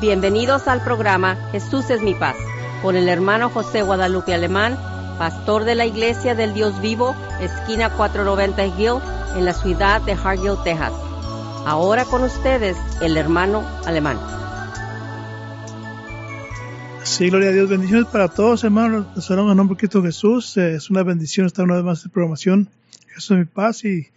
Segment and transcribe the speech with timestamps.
[0.00, 2.36] Bienvenidos al programa Jesús es mi paz,
[2.82, 4.76] con el hermano José Guadalupe Alemán,
[5.18, 9.00] pastor de la Iglesia del Dios Vivo, esquina 490 Hill,
[9.36, 10.92] en la ciudad de Hargill, Texas.
[11.64, 14.18] Ahora con ustedes, el hermano Alemán.
[17.02, 17.70] Sí, gloria a Dios.
[17.70, 19.06] Bendiciones para todos, hermanos.
[19.16, 20.58] Les en nombre de Cristo Jesús.
[20.58, 22.68] Eh, es una bendición estar una vez más en programación.
[23.14, 24.08] Jesús es mi paz y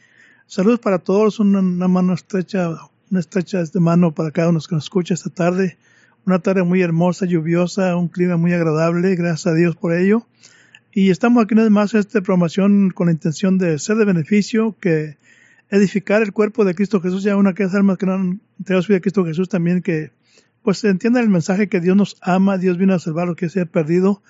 [0.45, 1.39] saludos para todos.
[1.39, 2.69] Una, una mano estrecha
[3.11, 5.77] una estrecha de mano para cada uno que nos escucha esta tarde.
[6.25, 10.27] Una tarde muy hermosa, lluviosa, un clima muy agradable, gracias a Dios por ello.
[10.91, 14.75] Y estamos aquí una más en esta programación con la intención de ser de beneficio,
[14.79, 15.17] que
[15.69, 18.81] edificar el cuerpo de Cristo Jesús, ya una que aquellas almas que no han entregado
[18.81, 20.11] su vida a Cristo Jesús también, que
[20.61, 23.61] pues entiendan el mensaje que Dios nos ama, Dios vino a salvar lo que se
[23.61, 24.21] ha perdido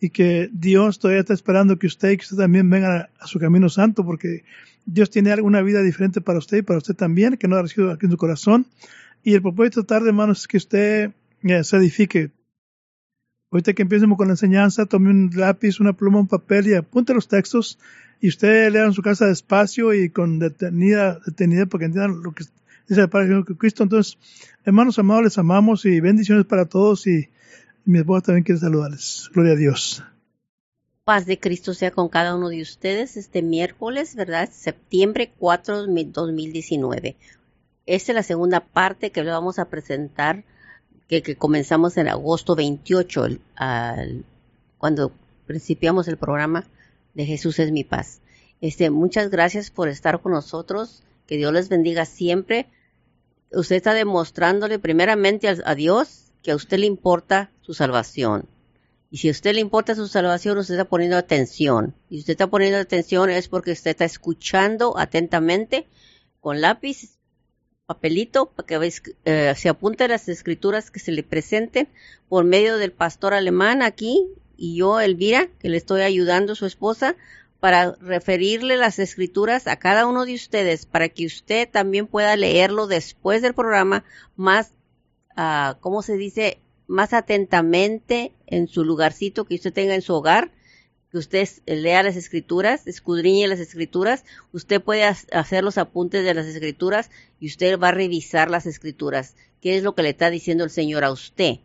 [0.00, 3.38] y que Dios todavía está esperando que usted y que usted también vengan a su
[3.38, 4.44] camino santo, porque
[4.86, 7.90] Dios tiene alguna vida diferente para usted y para usted también, que no ha recibido
[7.90, 8.66] aquí en su corazón.
[9.22, 11.10] Y el propósito de tarde, hermanos, es que usted
[11.42, 12.30] eh, se edifique.
[13.50, 17.12] Ahorita que empecemos con la enseñanza, tome un lápiz, una pluma, un papel y apunte
[17.12, 17.78] los textos.
[18.20, 22.44] Y usted lea en su casa despacio y con detenida, detenida, porque entiendan lo que
[22.88, 23.82] dice el Padre Cristo.
[23.82, 24.18] Entonces,
[24.64, 27.06] hermanos amados, les amamos y bendiciones para todos.
[27.08, 27.28] Y
[27.84, 29.30] mi esposa también quiere saludarles.
[29.34, 30.04] Gloria a Dios.
[31.06, 34.50] Paz de Cristo sea con cada uno de ustedes este miércoles, ¿verdad?
[34.50, 37.14] Septiembre 4 de 2019.
[37.86, 40.42] Esta es la segunda parte que le vamos a presentar,
[41.06, 43.38] que, comenzamos en agosto 28,
[44.78, 45.12] cuando
[45.46, 46.66] principiamos el programa
[47.14, 48.20] de Jesús es mi paz.
[48.60, 51.04] Este, muchas gracias por estar con nosotros.
[51.28, 52.66] Que Dios les bendiga siempre.
[53.52, 58.48] Usted está demostrándole primeramente a Dios que a usted le importa su salvación
[59.10, 61.94] y si a usted le importa su salvación, usted está poniendo atención.
[62.10, 65.86] Y usted está poniendo atención es porque usted está escuchando atentamente
[66.40, 67.16] con lápiz,
[67.86, 68.92] papelito, para que
[69.24, 71.88] eh, se apunte las escrituras que se le presenten
[72.28, 74.26] por medio del pastor alemán aquí
[74.56, 77.14] y yo, Elvira, que le estoy ayudando a su esposa
[77.60, 82.86] para referirle las escrituras a cada uno de ustedes para que usted también pueda leerlo
[82.86, 84.04] después del programa
[84.36, 84.72] más,
[85.36, 86.60] uh, ¿cómo se dice?
[86.86, 90.52] Más atentamente en su lugarcito que usted tenga en su hogar,
[91.10, 96.46] que usted lea las escrituras, escudriñe las escrituras, usted puede hacer los apuntes de las
[96.46, 97.10] escrituras
[97.40, 99.34] y usted va a revisar las escrituras.
[99.60, 101.58] ¿Qué es lo que le está diciendo el Señor a usted?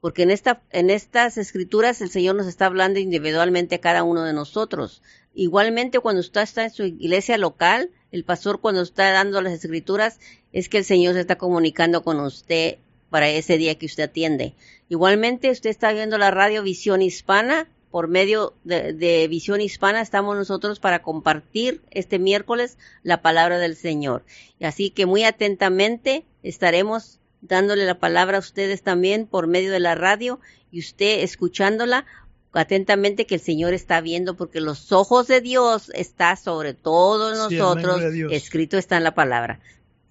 [0.00, 4.24] Porque en, esta, en estas escrituras el Señor nos está hablando individualmente a cada uno
[4.24, 5.02] de nosotros.
[5.34, 10.18] Igualmente cuando usted está en su iglesia local, el pastor cuando está dando las escrituras,
[10.52, 12.78] es que el Señor se está comunicando con usted
[13.10, 14.54] para ese día que usted atiende.
[14.88, 17.68] Igualmente, usted está viendo la radio Visión Hispana.
[17.90, 24.24] Por medio de, Visión Hispana estamos nosotros para compartir este miércoles la palabra del Señor.
[24.60, 29.96] Así que muy atentamente estaremos dándole la palabra a ustedes también por medio de la
[29.96, 30.38] radio
[30.70, 32.06] y usted escuchándola
[32.52, 38.00] atentamente que el Señor está viendo porque los ojos de Dios está sobre todos nosotros,
[38.30, 39.58] escrito está en la palabra.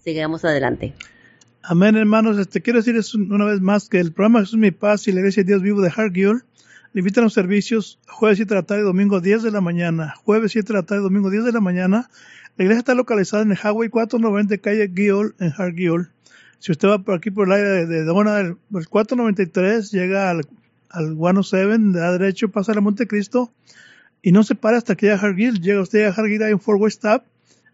[0.03, 0.93] Sigamos adelante.
[1.71, 2.39] Amén, hermanos.
[2.39, 5.43] Este, quiero decirles una vez más que el programa Jesús Mi Paz y la Iglesia
[5.43, 6.41] de Dios Vivo de Hargill
[6.93, 9.61] le invitan a los servicios jueves 7 de la tarde y domingo 10 de la
[9.61, 10.15] mañana.
[10.23, 12.09] Jueves 7 de la tarde y domingo 10 de la mañana.
[12.57, 16.09] La iglesia está localizada en el Highway 490 calle Gill en Hargill.
[16.57, 20.47] Si usted va por aquí por el área de, Dona, el, 493 llega al,
[20.89, 23.53] al 107, de la derecho, pasa a Montecristo
[24.23, 25.61] y no se para hasta que llega a Hargill.
[25.61, 27.25] Llega usted a Hargill, hay un four-way stop.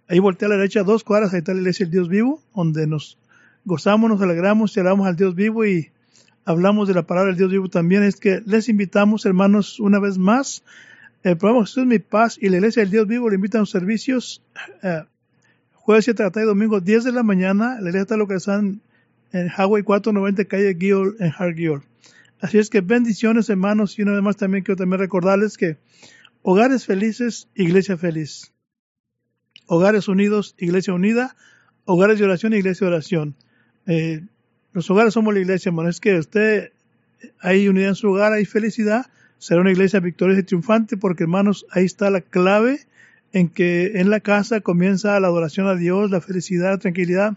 [0.09, 2.87] Ahí voltea a la derecha dos cuadras, ahí está la iglesia del Dios Vivo, donde
[2.87, 3.17] nos
[3.65, 5.91] gozamos, nos alegramos y alabamos al Dios vivo y
[6.45, 8.03] hablamos de la palabra del Dios vivo también.
[8.03, 10.63] Es que les invitamos, hermanos, una vez más.
[11.23, 13.61] El programa Jesús es mi paz y la iglesia del Dios vivo le invitan a
[13.63, 14.43] los servicios
[14.83, 15.03] eh,
[15.73, 17.75] jueves 7 de la tarde y domingo 10 de la mañana.
[17.75, 18.81] La iglesia está localizada en,
[19.31, 21.81] en Highway 490 calle Gill en Hargill.
[22.41, 25.77] Así es que bendiciones, hermanos, y una vez más también quiero también recordarles que
[26.43, 28.51] hogares felices, iglesia feliz.
[29.65, 31.35] Hogares unidos, iglesia unida.
[31.85, 33.35] Hogares de oración, iglesia de oración.
[33.87, 34.21] Eh,
[34.73, 35.89] los hogares somos la iglesia, hermano.
[35.89, 36.71] Es que usted,
[37.39, 39.05] hay unidad en su hogar, hay felicidad,
[39.37, 42.79] será una iglesia victoriosa y triunfante, porque hermanos, ahí está la clave
[43.31, 47.33] en que en la casa comienza la adoración a Dios, la felicidad, la tranquilidad,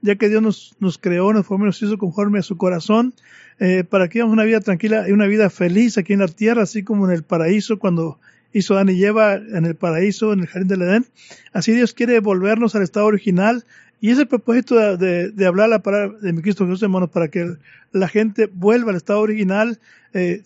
[0.00, 3.14] ya que Dios nos, nos creó, nos formó, nos hizo conforme a su corazón,
[3.58, 6.62] eh, para que vivamos una vida tranquila y una vida feliz aquí en la tierra,
[6.62, 8.18] así como en el paraíso, cuando
[8.52, 11.06] hizo Adán y Eva en el paraíso, en el jardín del Edén.
[11.52, 13.64] Así Dios quiere volvernos al estado original,
[14.02, 17.54] y ese propósito de, hablar la palabra de mi Cristo Jesús, hermanos, para que
[17.92, 19.78] la gente vuelva al estado original,
[20.12, 20.42] eh,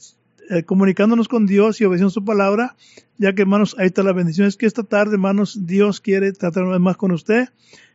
[0.51, 2.77] eh, comunicándonos con Dios y obedeciendo su palabra,
[3.17, 4.47] ya que, hermanos, ahí está la bendición.
[4.47, 7.49] Es que esta tarde, hermanos, Dios quiere tratar una vez más con usted.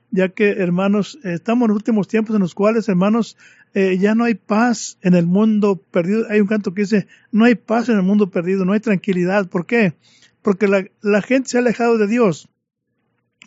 [0.10, 3.38] ya que, hermanos, estamos en los últimos tiempos en los cuales, hermanos,
[3.75, 6.25] eh, ya no hay paz en el mundo perdido.
[6.31, 9.48] Hay un canto que dice, no hay paz en el mundo perdido, no hay tranquilidad.
[9.48, 9.94] ¿Por qué?
[10.42, 12.50] Porque la gente se ha alejado de Dios.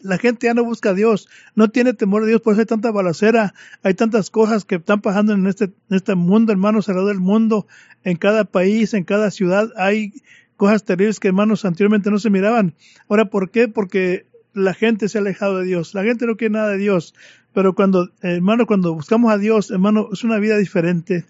[0.04, 2.66] La gente ya no busca a Dios, no tiene temor de Dios, por eso hay
[2.66, 7.14] tanta balacera, hay tantas cosas que están pasando en este, en este mundo, hermanos, alrededor
[7.14, 7.66] del mundo,
[8.04, 10.12] en cada país, en cada ciudad, hay
[10.56, 12.74] cosas terribles que, hermanos, anteriormente no se miraban.
[13.08, 13.66] Ahora, ¿por qué?
[13.66, 17.14] Porque la gente se ha alejado de Dios, la gente no quiere nada de Dios,
[17.54, 21.24] pero cuando, hermano, cuando buscamos a Dios, hermano, es una vida diferente.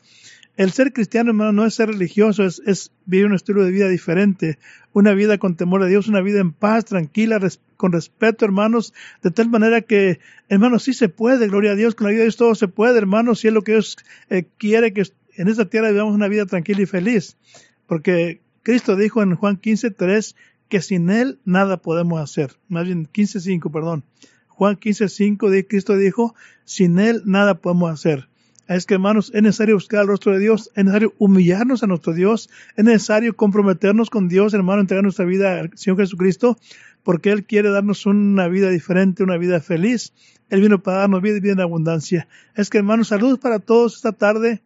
[0.56, 4.58] El ser cristiano, hermano, no es ser religioso, es, vivir un estilo de vida diferente,
[4.92, 7.40] una vida con temor a Dios, una vida en paz, tranquila,
[7.76, 12.06] con respeto, hermanos, de tal manera que, hermanos, sí se puede, gloria a Dios, con
[12.06, 13.96] la vida de Dios todo se puede, hermanos, si es lo que Dios
[14.30, 15.02] eh, quiere que
[15.36, 17.36] en esta tierra vivamos una vida tranquila y feliz,
[17.88, 20.36] porque Cristo dijo en Juan 15, 3,
[20.68, 24.04] que sin Él nada podemos hacer, más bien 15, 5, perdón.
[24.48, 28.28] Juan 15, 5, Cristo dijo, sin Él nada podemos hacer.
[28.66, 32.14] Es que, hermanos, es necesario buscar el rostro de Dios, es necesario humillarnos a nuestro
[32.14, 36.58] Dios, es necesario comprometernos con Dios, hermano, entregar nuestra vida al Señor Jesucristo,
[37.02, 40.14] porque Él quiere darnos una vida diferente, una vida feliz.
[40.48, 42.26] Él vino para darnos vida y vida en abundancia.
[42.54, 44.62] Es que, hermanos, saludos para todos esta tarde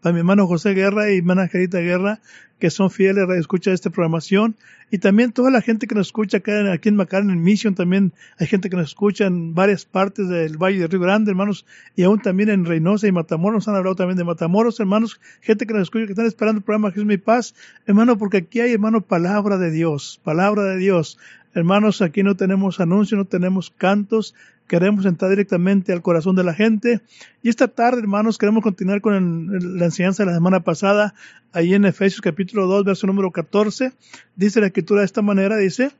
[0.00, 2.20] para mi hermano José Guerra y hermana Gerita Guerra,
[2.58, 4.56] que son fieles a escucha esta programación,
[4.90, 8.12] y también toda la gente que nos escucha acá aquí en McAllen, en Mission, también
[8.38, 12.02] hay gente que nos escucha en varias partes del Valle de Río Grande, hermanos, y
[12.02, 15.82] aún también en Reynosa y Matamoros, han hablado también de Matamoros, hermanos, gente que nos
[15.82, 17.54] escucha, que están esperando el programa Jesús mi paz,
[17.86, 21.18] hermano, porque aquí hay, hermano, palabra de Dios, palabra de Dios.
[21.54, 24.34] Hermanos, aquí no tenemos anuncios, no tenemos cantos,
[24.66, 27.00] queremos entrar directamente al corazón de la gente.
[27.42, 31.14] Y esta tarde, hermanos, queremos continuar con la enseñanza de la semana pasada,
[31.52, 33.92] ahí en Efesios capítulo 2, verso número 14.
[34.36, 35.90] Dice la escritura de esta manera, dice,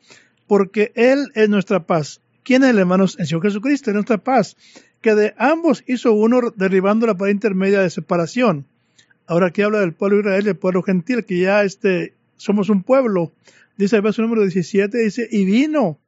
[0.47, 2.21] porque Él es nuestra paz.
[2.43, 3.17] ¿Quién es el hermanos?
[3.19, 4.57] El Señor Jesucristo es nuestra paz,
[5.01, 8.67] que de ambos hizo uno derribando la pared intermedia de separación.
[9.27, 12.83] Ahora aquí habla del pueblo de Israel del pueblo gentil, que ya este, somos un
[12.83, 13.33] pueblo.
[13.79, 16.01] Dice el verso número 17, dice, y vino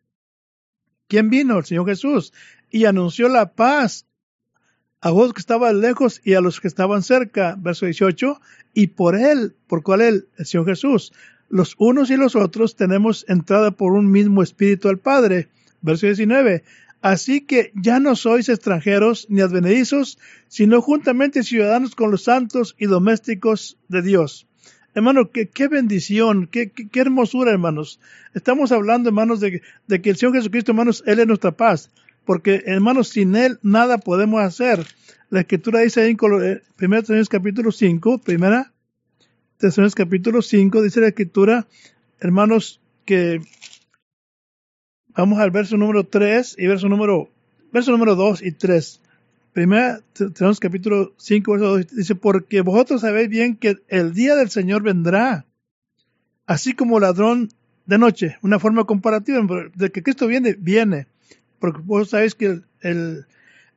[1.10, 1.58] ¿Quién vino?
[1.58, 2.32] El Señor Jesús.
[2.70, 4.06] Y anunció la paz
[5.00, 7.56] a vos que estaban lejos y a los que estaban cerca.
[7.58, 8.40] Verso 18.
[8.74, 11.12] Y por él, por cuál él, el Señor Jesús,
[11.48, 15.48] los unos y los otros tenemos entrada por un mismo espíritu al Padre.
[15.82, 16.62] Verso 19.
[17.02, 22.86] Así que ya no sois extranjeros ni advenedizos, sino juntamente ciudadanos con los santos y
[22.86, 24.46] domésticos de Dios.
[24.94, 28.00] Hermano, qué, qué bendición, qué, qué, hermosura, hermanos.
[28.34, 31.90] Estamos hablando, hermanos, de, de, que el Señor Jesucristo, hermanos, Él es nuestra paz.
[32.24, 34.84] Porque, hermanos, sin Él nada podemos hacer.
[35.30, 38.72] La Escritura dice ahí en 1 eh, capítulo 5, primera
[39.60, 41.66] Tesalonicenses capítulo 5, dice la Escritura,
[42.18, 43.42] hermanos, que
[45.08, 47.28] vamos al verso número 3 y verso número,
[47.70, 48.99] verso número 2 y 3.
[49.52, 54.48] Primera, tenemos capítulo 5, verso 2, dice, porque vosotros sabéis bien que el día del
[54.48, 55.44] Señor vendrá,
[56.46, 57.48] así como ladrón
[57.84, 59.44] de noche, una forma comparativa,
[59.74, 61.08] de que Cristo viene, viene,
[61.58, 63.26] porque vosotros sabéis que el,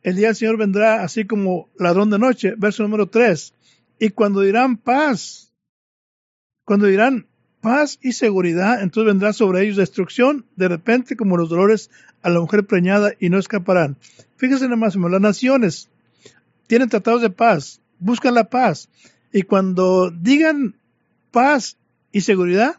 [0.04, 3.56] el, día del Señor vendrá así como ladrón de noche, verso número 3,
[3.98, 5.52] y cuando dirán paz,
[6.66, 7.26] cuando dirán
[7.64, 11.90] paz y seguridad, entonces vendrá sobre ellos destrucción, de repente como los dolores
[12.22, 13.96] a la mujer preñada y no escaparán.
[14.36, 15.90] Fíjense nomás, las naciones
[16.68, 18.90] tienen tratados de paz, buscan la paz.
[19.32, 20.76] Y cuando digan
[21.32, 21.78] paz
[22.12, 22.76] y seguridad,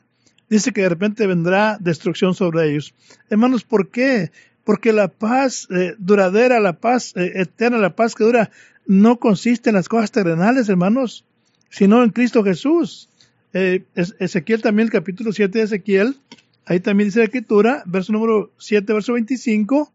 [0.51, 2.93] dice que de repente vendrá destrucción sobre ellos.
[3.31, 4.33] Hermanos, ¿por qué?
[4.65, 8.51] Porque la paz eh, duradera, la paz eh, eterna, la paz que dura,
[8.87, 11.25] no consiste en las cosas terrenales, hermanos,
[11.71, 13.09] sino en Cristo Jesús.
[13.55, 16.21] Eh, Ezequiel también, el capítulo 7 de Ezequiel,
[16.67, 19.95] ahí también dice la escritura, verso número 7, verso 25,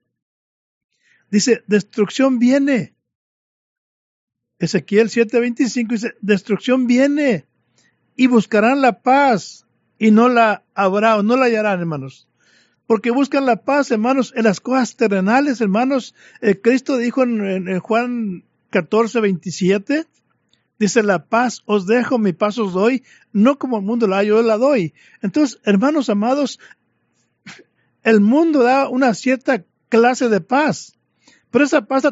[1.32, 2.94] Dice, destrucción viene.
[4.58, 7.46] Ezequiel 7:25 dice, destrucción viene
[8.16, 9.66] y buscarán la paz
[9.98, 12.28] y no la habrá o no la hallarán, hermanos.
[12.88, 16.16] Porque buscan la paz, hermanos, en las cosas terrenales, hermanos.
[16.42, 20.08] Eh, Cristo dijo en, en Juan 14:27,
[20.80, 24.42] dice, la paz os dejo, mi paz os doy, no como el mundo la yo
[24.42, 24.94] la doy.
[25.22, 26.60] Entonces, hermanos amados,
[28.04, 30.99] el mundo da una cierta clase de paz.
[31.51, 32.03] Pero esa paz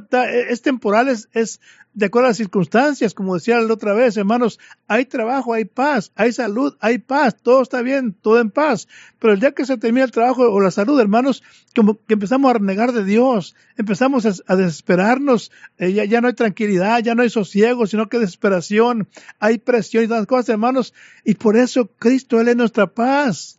[0.49, 1.59] es temporal, es, es,
[1.93, 6.11] de acuerdo a las circunstancias, como decía la otra vez, hermanos, hay trabajo, hay paz,
[6.15, 8.87] hay salud, hay paz, todo está bien, todo en paz.
[9.19, 11.43] Pero el día que se termina el trabajo o la salud, hermanos,
[11.75, 16.33] como que empezamos a renegar de Dios, empezamos a, desesperarnos, eh, ya, ya, no hay
[16.33, 19.07] tranquilidad, ya no hay sosiego, sino que desesperación,
[19.39, 23.57] hay presión y tantas cosas, hermanos, y por eso Cristo, Él es nuestra paz.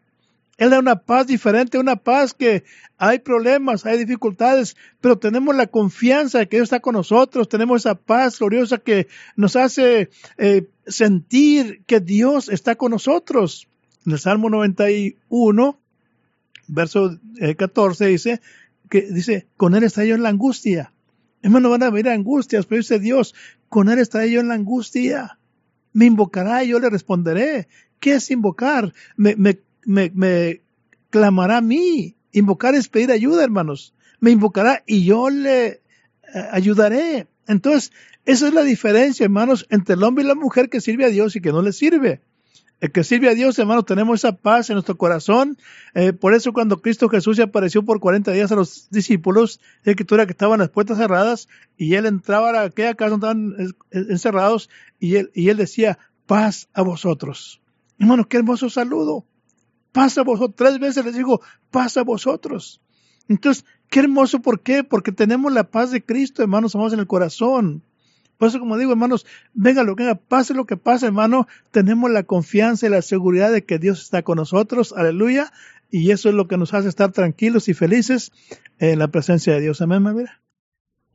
[0.59, 2.65] Él da una paz diferente, una paz que
[2.99, 7.83] hay problemas, hay dificultades, pero tenemos la confianza de que Dios está con nosotros, tenemos
[7.83, 13.69] esa paz gloriosa que nos hace eh, sentir que Dios está con nosotros.
[14.05, 15.81] En el Salmo 91,
[16.67, 17.21] verso
[17.57, 18.41] 14 eh, dice,
[18.91, 20.93] que dice, con Él está yo en la angustia.
[21.41, 23.33] Hermano, van a venir angustias, pero dice Dios,
[23.69, 25.39] con Él está yo en la angustia.
[25.93, 27.69] Me invocará y yo le responderé.
[28.01, 28.93] ¿Qué es invocar?
[29.17, 30.61] Me, me me,
[31.11, 32.15] clamará a mí.
[32.33, 33.95] Invocar es pedir ayuda, hermanos.
[34.21, 35.81] Me invocará y yo le eh,
[36.53, 37.27] ayudaré.
[37.47, 37.93] Entonces,
[38.27, 41.35] esa es la diferencia, hermanos, entre el hombre y la mujer que sirve a Dios
[41.35, 42.21] y que no le sirve.
[42.81, 45.57] El que sirve a Dios, hermanos, tenemos esa paz en nuestro corazón.
[45.95, 49.93] Eh, por eso cuando Cristo Jesús se apareció por 40 días a los discípulos, la
[49.93, 54.69] escritura que estaban las puertas cerradas y él entraba a aquella casa donde estaban encerrados
[55.01, 57.61] y él, y él decía, paz a vosotros.
[57.99, 59.25] Hermanos, qué hermoso saludo
[59.93, 60.57] pasa a vosotros.
[60.57, 61.41] Tres veces les digo,
[61.71, 62.81] pasa a vosotros.
[63.29, 64.85] Entonces, qué hermoso, ¿por qué?
[64.85, 67.83] Porque tenemos la paz de Cristo, hermanos, amados, en el corazón.
[68.39, 72.11] Por eso, como digo, hermanos, venga lo que venga, pase lo que pase, hermano, tenemos
[72.11, 75.53] la confianza y la seguridad de que Dios está con nosotros, aleluya,
[75.91, 78.31] y eso es lo que nos hace estar tranquilos y felices
[78.79, 79.81] en la presencia de Dios.
[79.81, 80.27] Amén.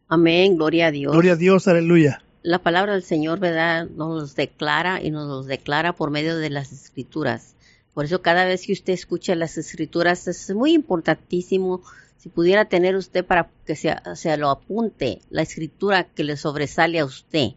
[0.10, 1.14] Amén, gloria a Dios.
[1.14, 2.22] Gloria a Dios, aleluya.
[2.42, 3.88] La palabra del Señor, ¿verdad?
[3.88, 7.53] Nos declara y nos los declara por medio de las escrituras.
[7.94, 11.84] Por eso cada vez que usted escucha las escrituras es muy importantísimo
[12.18, 17.00] si pudiera tener usted para que se, se lo apunte la escritura que le sobresale
[17.00, 17.50] a usted.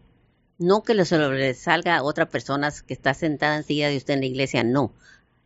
[0.59, 4.27] No que le sobresalga a otra persona que está sentada enseguida de usted en la
[4.27, 4.93] iglesia, no.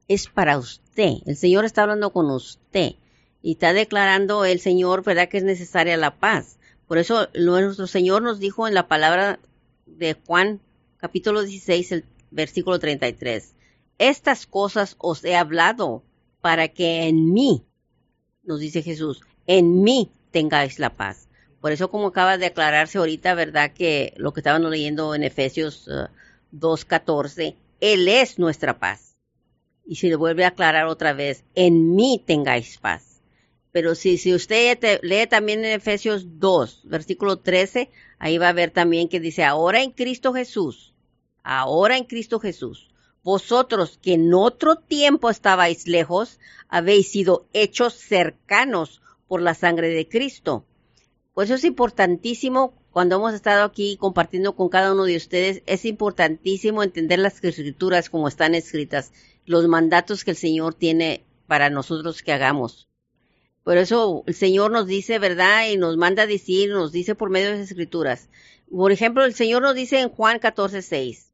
[0.08, 1.18] Es para usted.
[1.26, 2.94] El Señor está hablando con usted
[3.42, 6.58] y está declarando el Señor, ¿verdad?, que es necesaria la paz.
[6.88, 9.38] Por eso nuestro Señor nos dijo en la palabra
[9.86, 10.60] de Juan,
[10.96, 13.54] capítulo 16, el versículo 33
[14.00, 16.02] estas cosas os he hablado
[16.40, 17.66] para que en mí,
[18.42, 21.28] nos dice Jesús, en mí tengáis la paz.
[21.60, 23.72] Por eso como acaba de aclararse ahorita, ¿verdad?
[23.72, 25.86] Que lo que estábamos leyendo en Efesios
[26.52, 29.18] 2.14, uh, Él es nuestra paz.
[29.84, 33.20] Y si le vuelve a aclarar otra vez, en mí tengáis paz.
[33.70, 38.70] Pero si, si usted lee también en Efesios 2, versículo 13, ahí va a ver
[38.70, 40.94] también que dice, ahora en Cristo Jesús,
[41.42, 42.89] ahora en Cristo Jesús,
[43.22, 50.08] vosotros que en otro tiempo estabais lejos, habéis sido hechos cercanos por la sangre de
[50.08, 50.64] Cristo.
[51.34, 55.84] Pues eso es importantísimo cuando hemos estado aquí compartiendo con cada uno de ustedes, es
[55.84, 59.12] importantísimo entender las escrituras como están escritas,
[59.46, 62.88] los mandatos que el Señor tiene para nosotros que hagamos.
[63.62, 65.68] Por eso el Señor nos dice, ¿verdad?
[65.70, 68.28] Y nos manda a decir, nos dice por medio de las escrituras.
[68.68, 71.32] Por ejemplo, el Señor nos dice en Juan 14, 6.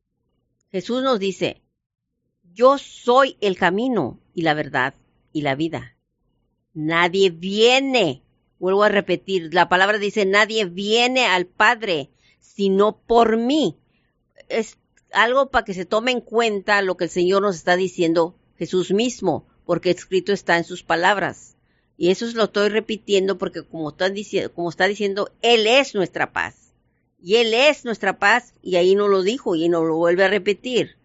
[0.73, 1.63] Jesús nos dice,
[2.57, 4.95] yo soy el camino y la verdad
[5.31, 5.95] y la vida.
[6.73, 8.23] Nadie viene,
[8.59, 12.11] vuelvo a repetir, la palabra dice, nadie viene al Padre
[12.41, 13.77] sino por mí.
[14.49, 14.79] Es
[15.13, 18.91] algo para que se tome en cuenta lo que el Señor nos está diciendo Jesús
[18.91, 21.57] mismo, porque escrito está en sus palabras.
[21.99, 26.73] Y eso lo estoy repitiendo porque como, diciendo, como está diciendo, Él es nuestra paz.
[27.21, 30.29] Y Él es nuestra paz, y ahí no lo dijo y no lo vuelve a
[30.29, 30.97] repetir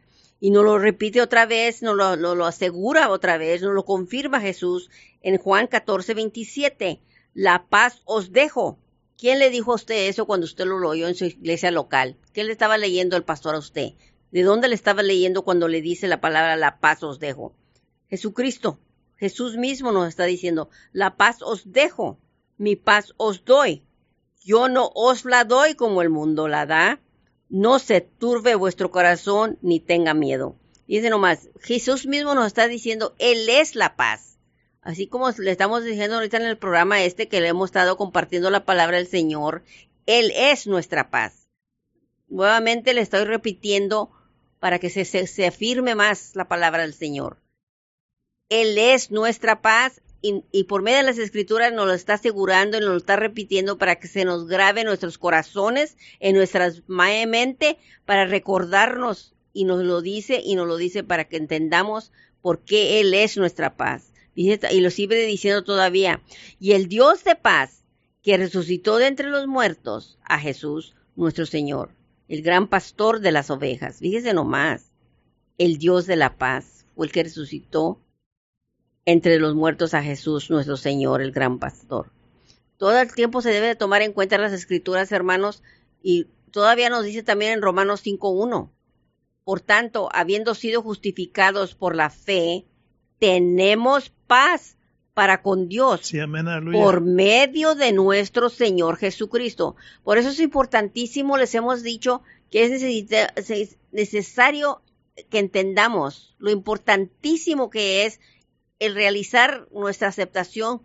[0.43, 4.89] y nos lo repite otra vez, nos lo, asegura otra vez, nos lo confirma Jesús
[5.21, 7.00] en Juan 14, 27.
[7.36, 8.79] La paz os dejo.
[9.19, 12.17] ¿Quién le dijo a usted eso cuando usted lo oyó en su iglesia local?
[12.33, 13.89] ¿Qué le estaba leyendo el pastor a usted?
[14.31, 17.53] ¿De dónde le estaba leyendo cuando le dice la palabra la paz os dejo?
[18.10, 18.79] Jesucristo.
[19.17, 22.17] Jesús mismo nos está diciendo, la paz os dejo,
[22.57, 23.83] mi paz os doy.
[24.43, 27.00] Yo no os la doy como el mundo la da
[27.51, 30.55] no se turbe vuestro corazón ni tenga miedo.
[30.88, 34.38] Dice nomás, Jesús mismo nos está diciendo, Él es la paz.
[34.81, 38.50] Así como le estamos diciendo ahorita en el programa este que le hemos estado compartiendo
[38.50, 39.63] la palabra del Señor,
[40.05, 41.50] Él es nuestra paz.
[42.29, 44.12] Nuevamente le estoy repitiendo
[44.60, 47.38] para que se, se, se afirme más la palabra del Señor.
[48.48, 52.81] Él es nuestra paz y, por medio de las escrituras nos lo está asegurando y
[52.81, 57.77] nos lo está repitiendo para que se nos grabe en nuestros corazones, en nuestra mente,
[58.05, 62.11] para recordarnos y nos lo dice y nos lo dice para que entendamos
[62.41, 64.13] por qué Él es nuestra paz.
[64.35, 66.21] Y lo sigue diciendo todavía.
[66.59, 67.83] Y el Dios de paz
[68.21, 71.91] que resucitó de entre los muertos a Jesús, nuestro Señor,
[72.27, 73.97] el gran pastor de las ovejas.
[73.99, 74.91] Fíjese nomás,
[75.57, 77.99] el Dios de la paz fue el que resucitó
[79.05, 82.12] entre los muertos a Jesús, nuestro Señor, el gran pastor.
[82.77, 85.63] Todo el tiempo se debe de tomar en cuenta las escrituras, hermanos,
[86.01, 88.70] y todavía nos dice también en Romanos 5.1.
[89.43, 92.65] Por tanto, habiendo sido justificados por la fe,
[93.20, 94.77] tenemos paz
[95.13, 96.79] para con Dios Sí, amén, aleluya.
[96.79, 99.75] por medio de nuestro Señor Jesucristo.
[100.03, 104.81] Por eso es importantísimo, les hemos dicho, que es necesario
[105.29, 108.20] que entendamos lo importantísimo que es
[108.81, 110.81] el realizar nuestra aceptación,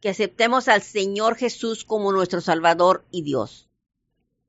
[0.00, 3.68] que aceptemos al Señor Jesús como nuestro Salvador y Dios.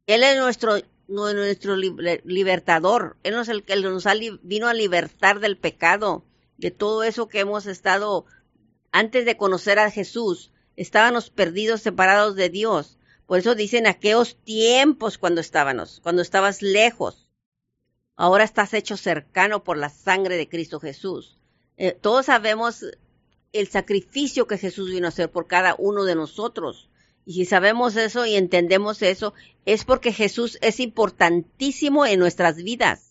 [0.08, 0.78] Él es nuestro,
[1.08, 3.16] nu- nuestro liber- libertador.
[3.24, 4.06] Él es el que nos
[4.42, 6.26] vino a libertar del pecado,
[6.58, 8.26] de todo eso que hemos estado
[8.92, 12.98] antes de conocer a Jesús, estábamos perdidos, separados de Dios.
[13.28, 17.30] Por eso dicen aquellos tiempos cuando estábamos, cuando estabas lejos.
[18.16, 21.38] Ahora estás hecho cercano por la sangre de Cristo Jesús.
[21.78, 22.86] Eh, todos sabemos
[23.54, 26.90] el sacrificio que Jesús vino a hacer por cada uno de nosotros.
[27.26, 29.34] Y si sabemos eso y entendemos eso,
[29.66, 33.08] es porque Jesús es importantísimo en nuestras vidas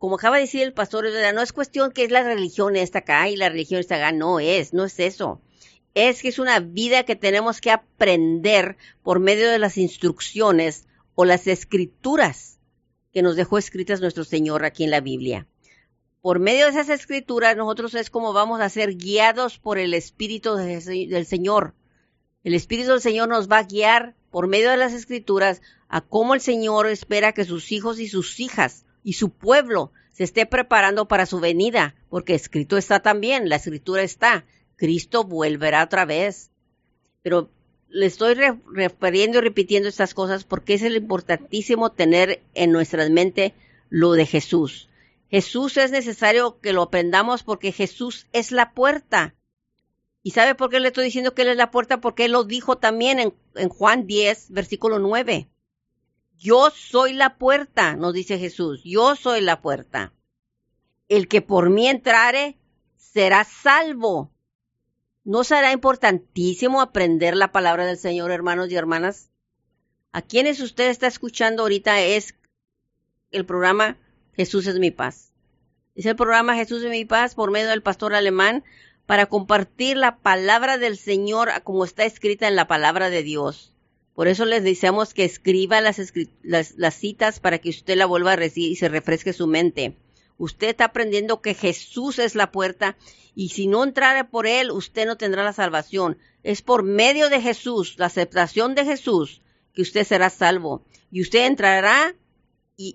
[0.00, 3.28] como acaba de decir el pastor, no es cuestión que es la religión esta acá
[3.28, 5.42] y la religión esta acá, no es, no es eso.
[5.92, 11.26] Es que es una vida que tenemos que aprender por medio de las instrucciones o
[11.26, 12.58] las escrituras
[13.12, 15.46] que nos dejó escritas nuestro Señor aquí en la Biblia.
[16.20, 20.54] Por medio de esas escrituras nosotros es como vamos a ser guiados por el Espíritu
[20.54, 21.74] de- del Señor.
[22.44, 26.34] El Espíritu del Señor nos va a guiar por medio de las escrituras a cómo
[26.34, 31.08] el Señor espera que sus hijos y sus hijas y su pueblo se esté preparando
[31.08, 34.44] para su venida, porque escrito está también, la escritura está,
[34.76, 36.50] Cristo volverá otra vez.
[37.22, 37.50] Pero
[37.88, 43.08] le estoy re- refiriendo y repitiendo estas cosas porque es el importantísimo tener en nuestra
[43.08, 43.54] mente
[43.88, 44.89] lo de Jesús.
[45.30, 49.36] Jesús es necesario que lo aprendamos porque Jesús es la puerta.
[50.22, 52.00] ¿Y sabe por qué le estoy diciendo que Él es la puerta?
[52.00, 55.48] Porque Él lo dijo también en, en Juan 10, versículo 9.
[56.36, 60.12] Yo soy la puerta, nos dice Jesús, yo soy la puerta.
[61.08, 62.58] El que por mí entrare
[62.96, 64.32] será salvo.
[65.22, 69.30] ¿No será importantísimo aprender la palabra del Señor, hermanos y hermanas?
[70.12, 72.34] A quienes usted está escuchando ahorita es
[73.30, 73.96] el programa
[74.40, 75.34] Jesús es mi paz.
[75.94, 78.64] Es el programa Jesús es mi paz por medio del pastor alemán
[79.04, 83.74] para compartir la palabra del Señor como está escrita en la palabra de Dios.
[84.14, 86.00] Por eso les deseamos que escriba las,
[86.42, 89.98] las, citas para que usted la vuelva a recibir y se refresque su mente.
[90.38, 92.96] Usted está aprendiendo que Jesús es la puerta
[93.34, 96.16] y si no entrare por él, usted no tendrá la salvación.
[96.42, 99.42] Es por medio de Jesús, la aceptación de Jesús,
[99.74, 100.82] que usted será salvo.
[101.10, 102.14] Y usted entrará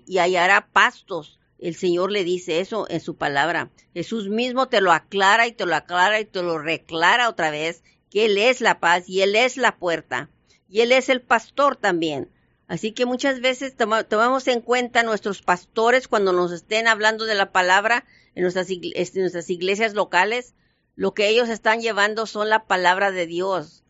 [0.06, 1.38] y, hallará pastos.
[1.58, 3.70] El Señor le dice eso en su palabra.
[3.94, 7.82] Jesús mismo te lo aclara y te lo aclara y te lo reclara otra vez,
[8.10, 10.28] que Él es la paz y Él es la puerta.
[10.68, 12.30] Y Él es el pastor también.
[12.68, 17.36] Así que muchas veces toma- tomamos en cuenta nuestros pastores cuando nos estén hablando de
[17.36, 20.54] la palabra en nuestras iglesias locales.
[20.96, 23.84] Lo que ellos están llevando son la palabra de Dios.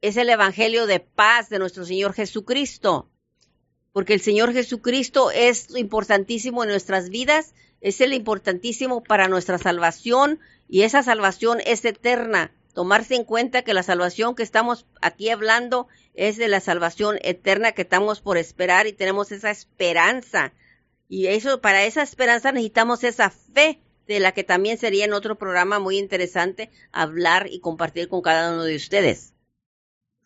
[0.00, 3.10] Es el evangelio de paz de nuestro Señor Jesucristo
[3.92, 10.38] porque el Señor Jesucristo es importantísimo en nuestras vidas, es el importantísimo para nuestra salvación
[10.68, 12.52] y esa salvación es eterna.
[12.74, 17.72] Tomarse en cuenta que la salvación que estamos aquí hablando es de la salvación eterna
[17.72, 20.52] que estamos por esperar y tenemos esa esperanza.
[21.08, 25.36] Y eso, para esa esperanza necesitamos esa fe de la que también sería en otro
[25.36, 29.34] programa muy interesante hablar y compartir con cada uno de ustedes.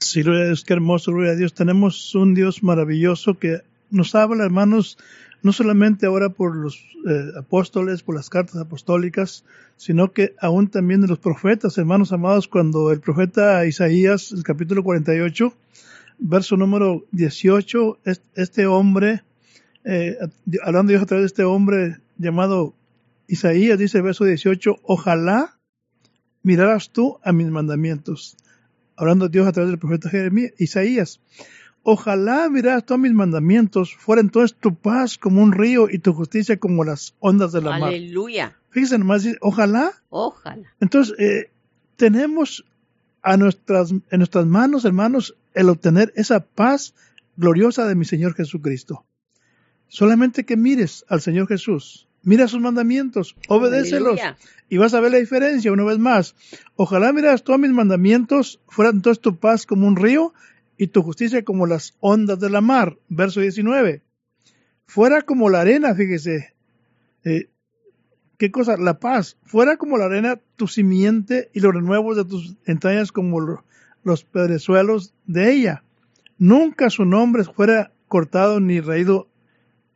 [0.05, 1.55] Sí, Dios, qué hermoso, gloria a Dios.
[1.55, 4.99] Tenemos un Dios maravilloso que nos habla, hermanos,
[5.43, 6.77] no solamente ahora por los
[7.09, 9.45] eh, apóstoles, por las cartas apostólicas,
[9.77, 14.83] sino que aún también de los profetas, hermanos amados, cuando el profeta Isaías, el capítulo
[14.83, 15.55] 48,
[16.19, 19.23] verso número 18, es- este hombre,
[19.85, 20.17] eh,
[20.63, 22.75] hablando Dios a través de este hombre llamado
[23.27, 25.59] Isaías, dice el verso 18, ojalá
[26.43, 28.37] miraras tú a mis mandamientos
[28.97, 31.21] hablando Dios a través del profeta Jeremías, Isaías.
[31.83, 36.59] Ojalá miraras todos mis mandamientos, fuera entonces tu paz como un río y tu justicia
[36.59, 37.91] como las ondas de la mar.
[37.91, 38.57] Aleluya.
[38.71, 39.93] Fíjense nomás, ojalá.
[40.09, 40.73] Ojalá.
[40.81, 41.51] Entonces, eh,
[41.97, 42.65] tenemos
[43.23, 46.95] a nuestras, en nuestras manos, hermanos, el obtener esa paz
[47.37, 49.05] gloriosa de mi Señor Jesucristo.
[49.89, 54.37] Solamente que mires al Señor Jesús, mira sus mandamientos, obedécelos Aleluya.
[54.69, 56.35] y vas a ver la diferencia una vez más.
[56.77, 60.33] Ojalá miras todos mis mandamientos, fuera entonces tu paz como un río
[60.77, 62.99] y tu justicia como las ondas de la mar.
[63.09, 64.03] Verso 19.
[64.87, 66.55] Fuera como la arena, fíjese.
[67.25, 67.49] Eh,
[68.37, 68.77] ¿Qué cosa?
[68.77, 69.37] La paz.
[69.45, 73.65] Fuera como la arena tu simiente y los renuevos de tus entrañas como lo-
[74.03, 75.85] los pedrezuelos de ella.
[76.37, 79.29] Nunca su nombre fuera cortado ni raído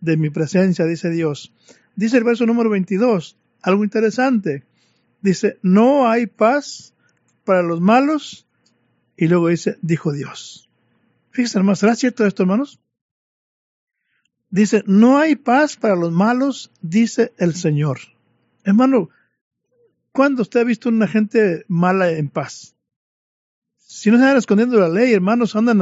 [0.00, 1.52] de mi presencia, dice Dios.
[1.98, 4.62] Dice el verso número 22, algo interesante.
[5.20, 6.94] dice, no hay paz
[7.42, 8.46] para los malos,
[9.16, 10.70] y luego dice, dijo Dios.
[11.32, 12.78] Fíjense, hermanos, ¿será cierto esto, hermanos?
[14.48, 17.98] Dice, no hay paz para los malos, dice el Señor.
[18.62, 19.08] Hermano,
[20.12, 22.76] ¿cuándo usted ha visto una gente mala en paz?
[23.90, 25.81] Si no se andan escondiendo la ley, hermanos, andan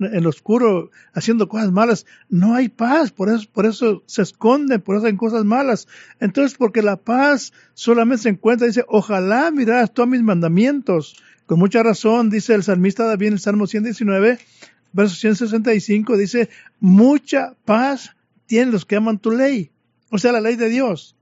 [0.00, 4.80] en, lo oscuro haciendo cosas malas, no hay paz, por eso, por eso se esconden,
[4.80, 5.88] por eso hacen cosas malas.
[6.20, 11.16] Entonces, porque la paz solamente se encuentra, dice, ojalá miraras todos mis mandamientos.
[11.46, 14.38] Con mucha razón, dice el salmista David en el Salmo 119,
[14.92, 18.14] verso 165, dice, mucha paz
[18.46, 19.72] tienen los que aman tu ley,
[20.10, 21.16] o sea, la ley de Dios.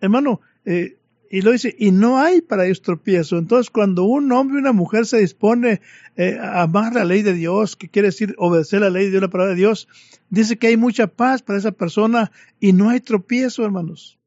[0.00, 0.96] Hermano, eh,
[1.32, 3.38] y lo dice, y no hay para ellos tropiezo.
[3.38, 5.80] Entonces, cuando un hombre y una mujer se dispone
[6.14, 9.22] eh, a amar la ley de Dios, que quiere decir obedecer la ley de Dios,
[9.22, 9.88] la palabra de Dios,
[10.28, 14.18] dice que hay mucha paz para esa persona y no hay tropiezo, hermanos.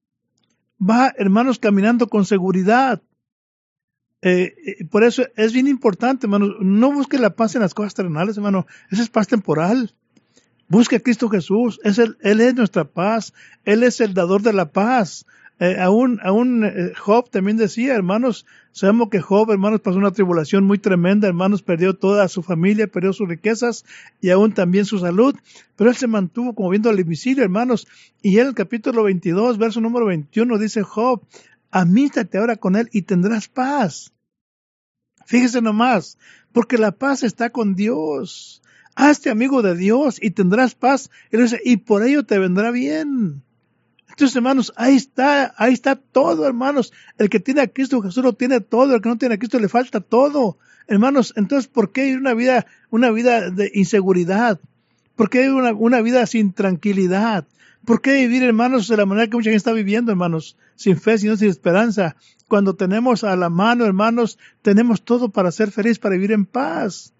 [0.81, 3.03] Va, hermanos, caminando con seguridad.
[4.23, 7.93] Eh, eh, por eso es bien importante, hermano, no busque la paz en las cosas
[7.93, 8.65] terrenales, hermano.
[8.89, 9.93] Esa es paz temporal.
[10.67, 11.79] Busque a Cristo Jesús.
[11.83, 13.31] Es el, él es nuestra paz.
[13.63, 15.27] Él es el dador de la paz.
[15.59, 20.65] Eh, aún, aún eh, Job también decía, hermanos, sabemos que Job, hermanos, pasó una tribulación
[20.65, 23.85] muy tremenda, hermanos, perdió toda su familia, perdió sus riquezas
[24.19, 25.35] y aún también su salud,
[25.77, 27.87] pero él se mantuvo como viendo al invisible, hermanos,
[28.21, 31.21] y en el capítulo 22, verso número 21, dice Job,
[31.71, 34.11] amístate ahora con él y tendrás paz.
[35.25, 36.17] Fíjese nomás,
[36.51, 38.61] porque la paz está con Dios.
[38.95, 41.09] Hazte amigo de Dios y tendrás paz.
[41.63, 43.43] Y por ello te vendrá bien.
[44.15, 46.93] Entonces, hermanos, ahí está, ahí está todo, hermanos.
[47.17, 49.59] El que tiene a Cristo Jesús lo tiene todo, el que no tiene a Cristo
[49.59, 50.57] le falta todo.
[50.87, 54.61] Hermanos, entonces, ¿por qué hay una vida, una vida de inseguridad?
[55.17, 57.45] ¿Por qué hay una, una vida sin tranquilidad?
[57.83, 60.55] ¿Por qué vivir, hermanos, de la manera que mucha gente está viviendo, hermanos?
[60.75, 62.15] Sin fe, sino sin esperanza.
[62.47, 67.13] Cuando tenemos a la mano, hermanos, tenemos todo para ser feliz, para vivir en paz.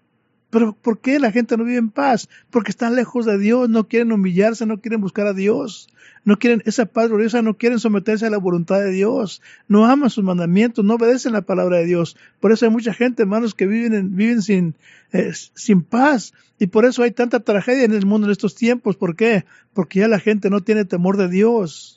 [0.50, 2.28] Pero ¿por qué la gente no vive en paz?
[2.50, 5.88] Porque están lejos de Dios, no quieren humillarse, no quieren buscar a Dios,
[6.24, 10.10] no quieren esa paz gloriosa, no quieren someterse a la voluntad de Dios, no aman
[10.10, 12.16] sus mandamientos, no obedecen la palabra de Dios.
[12.40, 14.74] Por eso hay mucha gente, hermanos, que viven, viven sin,
[15.12, 16.32] eh, sin paz.
[16.58, 18.96] Y por eso hay tanta tragedia en el mundo en estos tiempos.
[18.96, 19.44] ¿Por qué?
[19.74, 21.95] Porque ya la gente no tiene temor de Dios.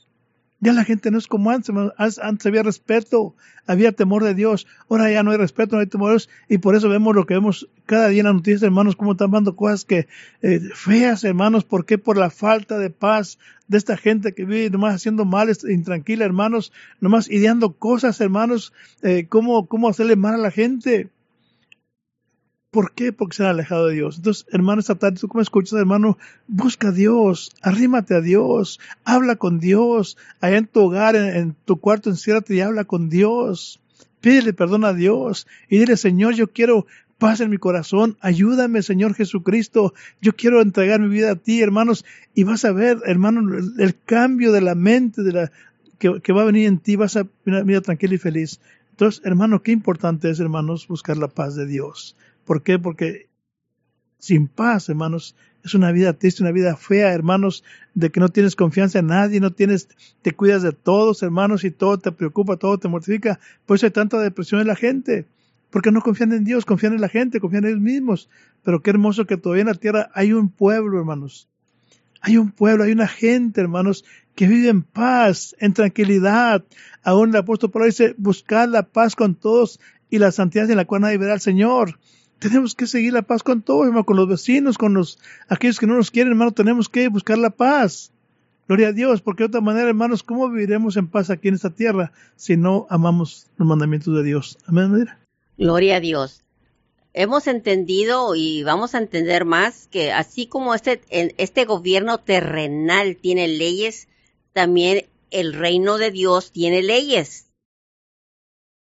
[0.62, 1.74] Ya la gente no es como antes,
[2.20, 3.34] antes había respeto,
[3.66, 6.58] había temor de Dios, ahora ya no hay respeto, no hay temor de Dios, y
[6.58, 9.56] por eso vemos lo que vemos cada día en las noticias, hermanos, cómo están dando
[9.56, 10.08] cosas que
[10.42, 11.98] eh, feas, hermanos, ¿por qué?
[11.98, 16.74] Por la falta de paz de esta gente que vive nomás haciendo mal, intranquila, hermanos,
[17.00, 21.10] nomás ideando cosas, hermanos, eh, cómo, cómo hacerle mal a la gente.
[22.72, 23.12] ¿Por qué?
[23.12, 24.18] Porque se han alejado de Dios.
[24.18, 29.38] Entonces, hermano, esta tarde, tú como escuchas, hermano, busca a Dios, arrímate a Dios, habla
[29.38, 33.80] con Dios, allá en tu hogar, en, tu cuarto, enciérrate y habla con Dios.
[34.22, 36.86] Pídele perdón a Dios y dile, Señor, yo quiero
[37.18, 42.06] paz en mi corazón, ayúdame, Señor Jesucristo, yo quiero entregar mi vida a ti, hermanos,
[42.36, 45.52] y vas a ver, hermano, el, cambio de la mente de la,
[45.98, 48.60] que, va a venir en ti, vas a una vida tranquila y feliz.
[48.92, 52.16] Entonces, hermano, qué importante es, hermanos, buscar la paz de Dios.
[52.50, 52.80] ¿Por qué?
[52.80, 53.30] Porque
[54.18, 58.56] sin paz, hermanos, es una vida triste, una vida fea, hermanos, de que no tienes
[58.56, 59.88] confianza en nadie, no tienes,
[60.24, 63.40] te cuidas de todos, hermanos, y todo te preocupa, todo te mortifica.
[63.68, 65.28] Por eso hay tanta depresión en la gente,
[65.70, 68.32] porque no confían en Dios, confían en la gente, confían en ellos mismos.
[68.64, 71.48] Pero qué hermoso que todavía en la tierra hay un pueblo, hermanos.
[72.20, 76.66] Hay un pueblo, hay una gente, hermanos, que vive en paz, en tranquilidad.
[77.04, 80.86] Aún el apóstol Pablo dice, buscar la paz con todos y la santidad en la
[80.86, 82.00] cual nadie verá al Señor.
[82.40, 85.88] Tenemos que seguir la paz con todos, hermano, con los vecinos, con los aquellos que
[85.88, 88.12] no nos quieren, hermano, tenemos que buscar la paz.
[88.68, 91.72] Gloria a Dios, porque de otra manera, hermanos, ¿cómo viviremos en paz aquí en esta
[91.72, 94.58] tierra si no amamos los mandamientos de Dios?
[94.68, 95.10] Amén,
[95.58, 96.44] Gloria a Dios.
[97.14, 103.48] Hemos entendido y vamos a entender más que así como este, este gobierno terrenal tiene
[103.48, 104.08] leyes,
[104.54, 107.48] también el reino de Dios tiene leyes.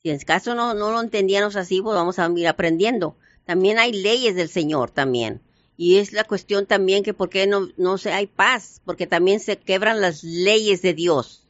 [0.02, 3.16] Si en caso no, no lo entendíamos así, pues vamos a ir aprendiendo.
[3.48, 5.40] También hay leyes del Señor también.
[5.74, 9.40] Y es la cuestión también que por qué no, no se hay paz, porque también
[9.40, 11.48] se quebran las leyes de Dios.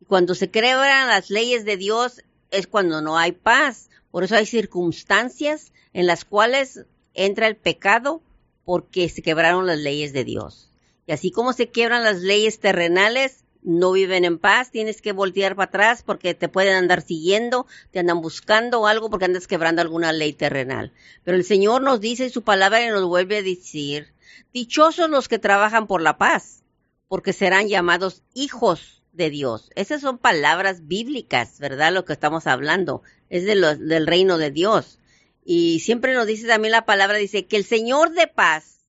[0.00, 3.90] Y cuando se quebran las leyes de Dios es cuando no hay paz.
[4.12, 6.84] Por eso hay circunstancias en las cuales
[7.14, 8.22] entra el pecado
[8.64, 10.70] porque se quebraron las leyes de Dios.
[11.08, 15.54] Y así como se quiebran las leyes terrenales, no viven en paz, tienes que voltear
[15.54, 20.12] para atrás porque te pueden andar siguiendo, te andan buscando algo porque andas quebrando alguna
[20.12, 20.92] ley terrenal.
[21.24, 24.14] Pero el Señor nos dice en su palabra y nos vuelve a decir,
[24.52, 26.62] dichosos los que trabajan por la paz,
[27.08, 29.70] porque serán llamados hijos de Dios.
[29.74, 31.92] Esas son palabras bíblicas, ¿verdad?
[31.92, 33.02] Lo que estamos hablando.
[33.28, 34.98] Es de del reino de Dios.
[35.44, 38.84] Y siempre nos dice también la palabra, dice que el Señor de paz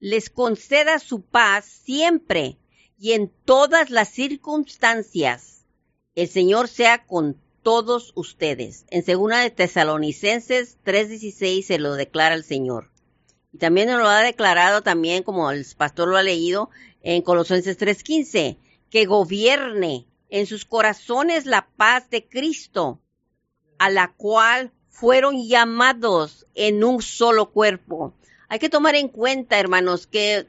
[0.00, 2.58] les conceda su paz siempre
[2.98, 5.64] y en todas las circunstancias.
[6.14, 8.84] El Señor sea con todos ustedes.
[8.90, 12.90] En segunda de Tesalonicenses 3:16 se lo declara el Señor.
[13.52, 16.70] Y también nos lo ha declarado también, como el pastor lo ha leído,
[17.02, 18.58] en Colosenses 3:15,
[18.90, 23.00] que gobierne en sus corazones la paz de Cristo,
[23.78, 28.14] a la cual fueron llamados en un solo cuerpo.
[28.48, 30.46] Hay que tomar en cuenta, hermanos, que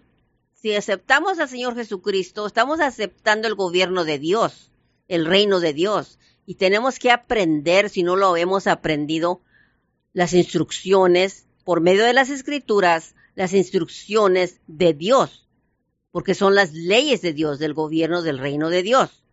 [0.65, 4.71] si aceptamos al Señor Jesucristo, estamos aceptando el gobierno de Dios,
[5.07, 6.17] el reino de Dios.
[6.47, 9.43] Y tenemos que aprender, si no lo hemos aprendido,
[10.11, 15.47] las instrucciones por medio de las escrituras, las instrucciones de Dios,
[16.09, 19.23] porque son las leyes de Dios, del gobierno del reino de Dios.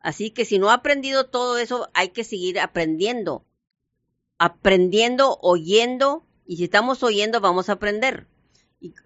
[0.00, 3.44] Así que si no ha aprendido todo eso, hay que seguir aprendiendo
[4.36, 8.26] aprendiendo, oyendo, y si estamos oyendo, vamos a aprender.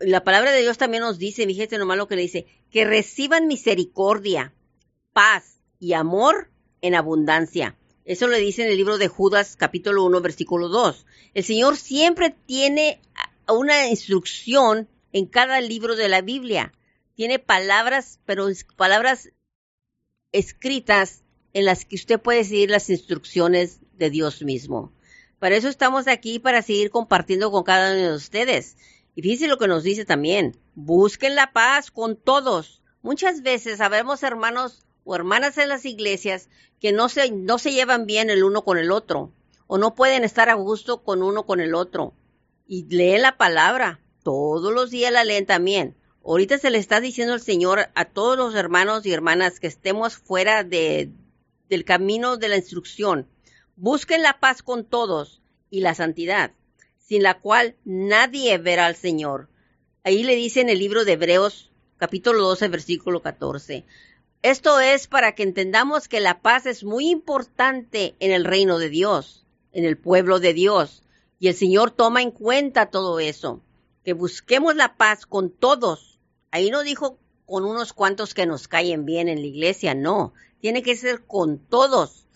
[0.00, 3.46] La palabra de Dios también nos dice, fíjate nomás lo que le dice, que reciban
[3.46, 4.54] misericordia,
[5.12, 7.76] paz y amor en abundancia.
[8.04, 11.06] Eso le dice en el libro de Judas capítulo 1 versículo 2.
[11.34, 13.00] El Señor siempre tiene
[13.48, 16.72] una instrucción en cada libro de la Biblia.
[17.14, 19.30] Tiene palabras, pero palabras
[20.32, 24.92] escritas en las que usted puede seguir las instrucciones de Dios mismo.
[25.38, 28.76] Para eso estamos aquí, para seguir compartiendo con cada uno de ustedes.
[29.16, 32.80] Y fíjense lo que nos dice también, busquen la paz con todos.
[33.02, 36.48] Muchas veces sabemos hermanos o hermanas en las iglesias
[36.80, 39.32] que no se, no se llevan bien el uno con el otro,
[39.66, 42.14] o no pueden estar a gusto con uno con el otro.
[42.68, 45.96] Y leen la palabra, todos los días la leen también.
[46.24, 50.16] Ahorita se le está diciendo el Señor a todos los hermanos y hermanas que estemos
[50.16, 51.10] fuera de,
[51.68, 53.26] del camino de la instrucción,
[53.78, 56.52] Busquen la paz con todos y la santidad,
[57.06, 59.48] sin la cual nadie verá al Señor.
[60.02, 63.84] Ahí le dice en el libro de Hebreos, capítulo 12, versículo 14.
[64.42, 68.88] Esto es para que entendamos que la paz es muy importante en el reino de
[68.88, 71.02] Dios, en el pueblo de Dios.
[71.38, 73.62] Y el Señor toma en cuenta todo eso,
[74.04, 76.20] que busquemos la paz con todos.
[76.50, 80.82] Ahí no dijo con unos cuantos que nos caen bien en la iglesia, no, tiene
[80.82, 82.26] que ser con todos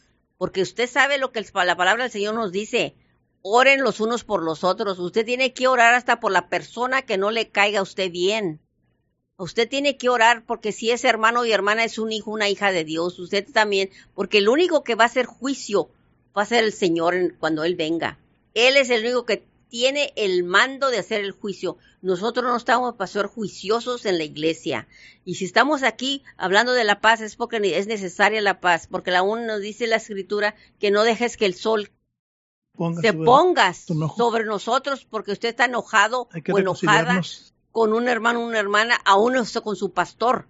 [0.41, 2.95] porque usted sabe lo que la palabra del Señor nos dice.
[3.42, 4.98] Oren los unos por los otros.
[4.98, 8.61] Usted tiene que orar hasta por la persona que no le caiga a usted bien.
[9.38, 12.72] Usted tiene que orar porque si es hermano y hermana es un hijo, una hija
[12.72, 15.88] de Dios, usted también, porque el único que va a hacer juicio
[16.37, 18.18] va a ser el Señor cuando Él venga.
[18.53, 21.79] Él es el único que tiene el mando de hacer el juicio.
[22.03, 24.87] Nosotros no estamos para ser juiciosos en la iglesia.
[25.24, 29.14] Y si estamos aquí hablando de la paz es porque es necesaria la paz, porque
[29.14, 31.90] aún nos dice la escritura que no dejes que el sol
[33.01, 37.21] se ponga sobre nosotros porque usted está enojado o enojada
[37.73, 40.49] con un hermano o una hermana, aún con su pastor,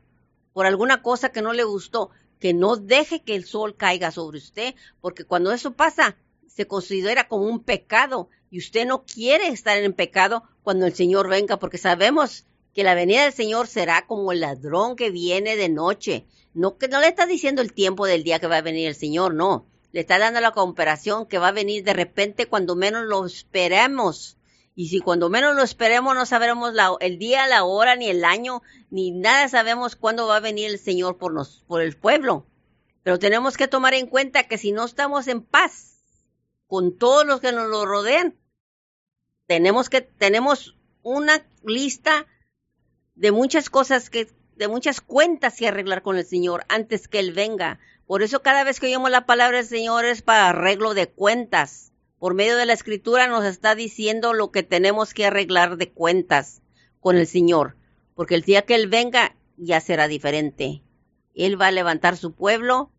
[0.53, 4.39] por alguna cosa que no le gustó, que no deje que el sol caiga sobre
[4.39, 6.17] usted, porque cuando eso pasa,
[6.47, 11.29] se considera como un pecado y usted no quiere estar en pecado cuando el Señor
[11.29, 15.69] venga, porque sabemos que la venida del Señor será como el ladrón que viene de
[15.69, 16.27] noche.
[16.53, 18.95] No, que no le está diciendo el tiempo del día que va a venir el
[18.95, 19.67] Señor, no.
[19.93, 24.37] Le está dando la comparación que va a venir de repente cuando menos lo esperemos.
[24.75, 28.63] Y si cuando menos lo esperemos no sabremos el día, la hora, ni el año,
[28.91, 32.47] ni nada sabemos cuándo va a venir el Señor por, nos, por el pueblo.
[33.03, 36.03] Pero tenemos que tomar en cuenta que si no estamos en paz
[36.67, 38.37] con todos los que nos lo rodean,
[39.47, 42.27] tenemos que, tenemos una lista
[43.17, 47.33] de muchas cosas que, de muchas cuentas que arreglar con el Señor antes que Él
[47.33, 47.81] venga.
[48.11, 51.93] Por eso cada vez que oímos la palabra del Señor es para arreglo de cuentas.
[52.19, 56.61] Por medio de la escritura nos está diciendo lo que tenemos que arreglar de cuentas
[56.99, 57.77] con el Señor.
[58.17, 60.83] Porque el día que Él venga ya será diferente.
[61.37, 62.91] Él va a levantar su pueblo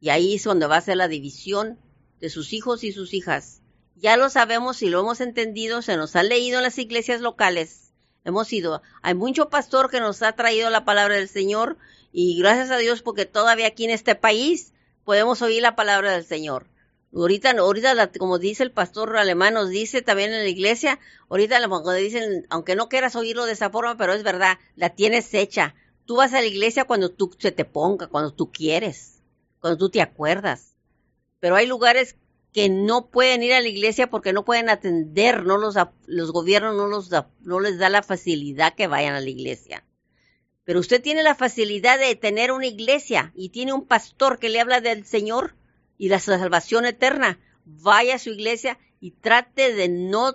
[0.00, 1.78] y ahí es donde va a ser la división
[2.20, 3.62] de sus hijos y sus hijas
[3.94, 7.85] ya lo sabemos y lo hemos entendido, se nos ha leído en las iglesias locales.
[8.26, 11.78] Hemos ido, hay mucho pastor que nos ha traído la palabra del Señor
[12.10, 14.72] y gracias a Dios porque todavía aquí en este país
[15.04, 16.66] podemos oír la palabra del Señor.
[17.14, 21.92] Ahorita, ahorita como dice el pastor alemán, nos dice también en la iglesia, ahorita cuando
[21.92, 25.76] dicen, aunque no quieras oírlo de esa forma, pero es verdad, la tienes hecha.
[26.04, 29.22] Tú vas a la iglesia cuando tú se te ponga, cuando tú quieres,
[29.60, 30.74] cuando tú te acuerdas.
[31.38, 32.16] Pero hay lugares
[32.56, 35.74] que no pueden ir a la iglesia porque no pueden atender, no los,
[36.06, 37.10] los gobiernos no, los
[37.42, 39.84] no les da la facilidad que vayan a la iglesia.
[40.64, 44.58] Pero usted tiene la facilidad de tener una iglesia y tiene un pastor que le
[44.58, 45.54] habla del Señor
[45.98, 47.38] y la salvación eterna.
[47.66, 50.34] Vaya a su iglesia y trate de no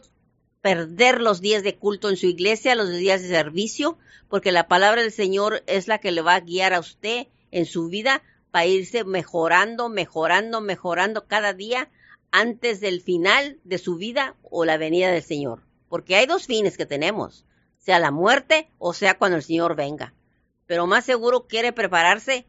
[0.62, 3.98] perder los días de culto en su iglesia, los días de servicio,
[4.30, 7.66] porque la palabra del Señor es la que le va a guiar a usted en
[7.66, 11.90] su vida para irse mejorando, mejorando, mejorando cada día
[12.32, 15.62] antes del final de su vida o la venida del Señor.
[15.90, 17.46] Porque hay dos fines que tenemos,
[17.78, 20.14] sea la muerte o sea cuando el Señor venga.
[20.66, 22.46] Pero más seguro quiere prepararse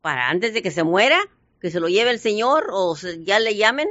[0.00, 1.18] para antes de que se muera,
[1.60, 3.88] que se lo lleve el Señor o ya le llamen,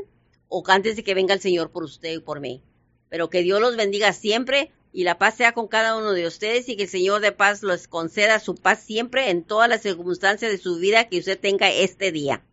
[0.47, 2.63] o antes de que venga el Señor por usted y por mí.
[3.10, 6.69] Pero que Dios los bendiga siempre y la paz sea con cada uno de ustedes
[6.69, 10.49] y que el Señor de paz les conceda su paz siempre en todas las circunstancias
[10.49, 12.43] de su vida que usted tenga este día.